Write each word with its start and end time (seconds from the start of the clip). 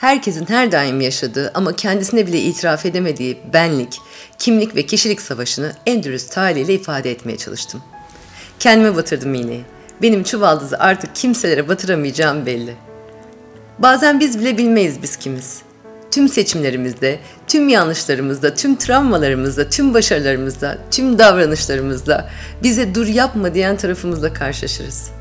herkesin 0.00 0.46
her 0.48 0.72
daim 0.72 1.00
yaşadığı 1.00 1.50
ama 1.54 1.76
kendisine 1.76 2.26
bile 2.26 2.40
itiraf 2.40 2.86
edemediği 2.86 3.38
benlik, 3.52 4.00
kimlik 4.38 4.76
ve 4.76 4.86
kişilik 4.86 5.20
savaşını 5.20 5.72
en 5.86 6.02
dürüst 6.02 6.36
haliyle 6.36 6.74
ifade 6.74 7.10
etmeye 7.10 7.36
çalıştım. 7.36 7.82
Kendime 8.58 8.96
batırdım 8.96 9.34
iğneyi. 9.34 9.64
Benim 10.02 10.22
çuvaldızı 10.22 10.78
artık 10.78 11.14
kimselere 11.14 11.68
batıramayacağım 11.68 12.46
belli. 12.46 12.74
Bazen 13.78 14.20
biz 14.20 14.38
bile 14.38 14.58
bilmeyiz 14.58 15.02
biz 15.02 15.16
kimiz. 15.16 15.62
Tüm 16.10 16.28
seçimlerimizde, 16.28 17.18
tüm 17.46 17.68
yanlışlarımızda, 17.68 18.54
tüm 18.54 18.76
travmalarımızda, 18.76 19.68
tüm 19.68 19.94
başarılarımızda, 19.94 20.78
tüm 20.90 21.18
davranışlarımızda 21.18 22.30
bize 22.62 22.94
dur 22.94 23.06
yapma 23.06 23.54
diyen 23.54 23.76
tarafımızla 23.76 24.32
karşılaşırız. 24.32 25.19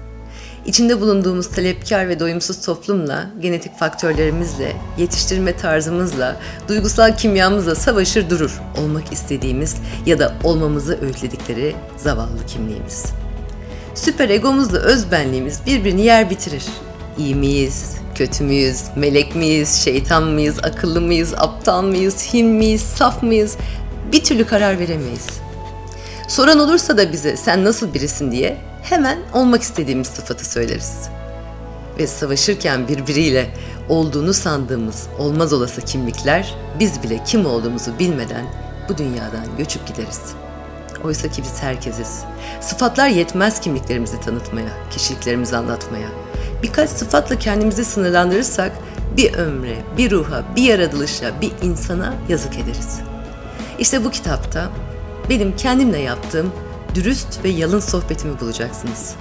İçinde 0.70 1.02
bulunduğumuz 1.02 1.50
talepkar 1.50 2.10
ve 2.10 2.20
doyumsuz 2.20 2.62
toplumla, 2.62 3.30
genetik 3.42 3.80
faktörlerimizle, 3.80 4.76
yetiştirme 4.98 5.58
tarzımızla, 5.58 6.36
duygusal 6.68 7.18
kimyamızla 7.18 7.76
savaşır 7.76 8.30
durur 8.30 8.62
olmak 8.78 9.14
istediğimiz 9.14 9.76
ya 10.06 10.20
da 10.20 10.34
olmamızı 10.44 11.00
öğütledikleri 11.02 11.76
zavallı 11.98 12.46
kimliğimiz. 12.48 13.06
Süper 13.96 14.30
egomuzla 14.30 14.78
özbenliğimiz 14.78 15.60
birbirini 15.66 16.02
yer 16.02 16.30
bitirir. 16.30 16.66
İyi 17.18 17.36
miyiz, 17.36 17.96
kötü 18.16 18.44
müyüz, 18.44 18.82
melek 18.96 19.36
miyiz, 19.36 19.76
şeytan 19.76 20.24
mıyız, 20.24 20.60
akıllı 20.64 21.02
mıyız, 21.02 21.34
aptal 21.38 21.82
mıyız, 21.82 22.34
him 22.34 22.48
miyiz, 22.48 22.82
saf 22.82 23.24
mıyız 23.24 23.58
bir 24.12 24.24
türlü 24.24 24.46
karar 24.46 24.80
veremeyiz. 24.80 25.28
Soran 26.28 26.60
olursa 26.60 26.98
da 26.98 27.12
bize 27.12 27.38
sen 27.38 27.66
nasıl 27.66 27.94
birisin 27.94 28.32
diye 28.32 28.58
hemen 28.90 29.20
olmak 29.34 29.62
istediğimiz 29.62 30.08
sıfatı 30.08 30.46
söyleriz. 30.46 31.10
Ve 32.00 32.08
savaşırken 32.08 32.88
birbiriyle 32.88 33.50
olduğunu 33.90 34.34
sandığımız 34.34 35.08
olmaz 35.20 35.54
olası 35.54 35.82
kimlikler 35.82 36.56
biz 36.80 37.04
bile 37.04 37.24
kim 37.26 37.46
olduğumuzu 37.46 38.00
bilmeden 38.00 38.46
bu 38.90 38.98
dünyadan 38.98 39.58
göçüp 39.58 39.88
gideriz. 39.88 40.22
Oysa 41.04 41.28
ki 41.28 41.42
biz 41.42 41.64
herkesiz. 41.64 42.24
Sıfatlar 42.62 43.08
yetmez 43.08 43.62
kimliklerimizi 43.62 44.22
tanıtmaya, 44.22 44.70
kişiliklerimizi 44.92 45.58
anlatmaya. 45.58 46.10
Birkaç 46.64 46.90
sıfatla 46.90 47.40
kendimizi 47.40 47.86
sınırlandırırsak 47.86 48.72
bir 49.18 49.34
ömre, 49.34 49.76
bir 49.98 50.12
ruha, 50.12 50.44
bir 50.56 50.64
yaratılışa, 50.64 51.42
bir 51.42 51.52
insana 51.62 52.14
yazık 52.30 52.56
ederiz. 52.56 53.00
İşte 53.80 54.06
bu 54.06 54.12
kitapta 54.12 54.70
benim 55.30 55.56
kendimle 55.56 56.00
yaptığım 56.00 56.52
dürüst 57.00 57.44
ve 57.44 57.50
yalın 57.50 57.80
sohbetimi 57.80 58.40
bulacaksınız. 58.40 59.16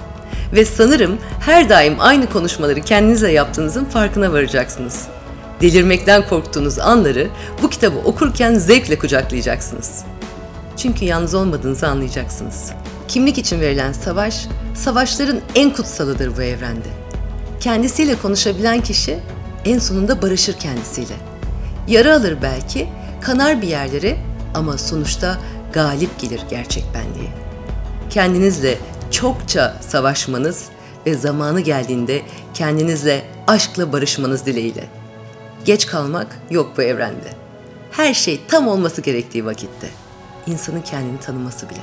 Ve 0.53 0.65
sanırım 0.65 1.17
her 1.39 1.69
daim 1.69 1.95
aynı 1.99 2.29
konuşmaları 2.29 2.81
kendinizle 2.81 3.31
yaptığınızın 3.31 3.85
farkına 3.85 4.33
varacaksınız. 4.33 5.07
Delirmekten 5.61 6.27
korktuğunuz 6.27 6.79
anları 6.79 7.27
bu 7.61 7.69
kitabı 7.69 7.97
okurken 7.97 8.53
zevkle 8.53 8.97
kucaklayacaksınız. 8.99 10.03
Çünkü 10.77 11.05
yalnız 11.05 11.33
olmadığınızı 11.33 11.87
anlayacaksınız. 11.87 12.71
Kimlik 13.07 13.37
için 13.37 13.61
verilen 13.61 13.91
savaş, 13.91 14.47
savaşların 14.75 15.39
en 15.55 15.73
kutsalıdır 15.73 16.37
bu 16.37 16.41
evrende. 16.41 16.89
Kendisiyle 17.59 18.15
konuşabilen 18.15 18.81
kişi 18.81 19.19
en 19.65 19.79
sonunda 19.79 20.21
barışır 20.21 20.53
kendisiyle. 20.53 21.13
Yara 21.87 22.15
alır 22.15 22.37
belki, 22.41 22.87
kanar 23.21 23.61
bir 23.61 23.67
yerleri 23.67 24.17
ama 24.53 24.77
sonuçta 24.77 25.37
galip 25.73 26.19
gelir 26.19 26.41
gerçek 26.49 26.85
benliği. 26.93 27.48
Kendinizle 28.09 28.77
çokça 29.11 29.77
savaşmanız 29.81 30.65
ve 31.05 31.13
zamanı 31.13 31.61
geldiğinde 31.61 32.21
kendinizle 32.53 33.25
aşkla 33.47 33.93
barışmanız 33.93 34.45
dileğiyle. 34.45 34.83
Geç 35.65 35.85
kalmak 35.85 36.39
yok 36.51 36.73
bu 36.77 36.81
evrende. 36.81 37.33
Her 37.91 38.13
şey 38.13 38.41
tam 38.47 38.67
olması 38.67 39.01
gerektiği 39.01 39.45
vakitte. 39.45 39.89
İnsanın 40.47 40.81
kendini 40.81 41.19
tanıması 41.19 41.69
bile. 41.69 41.79